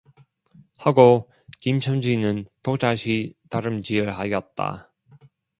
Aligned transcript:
하고, 0.77 1.29
김첨지는 1.59 2.45
또다시 2.63 3.35
달음질하였다. 3.51 4.89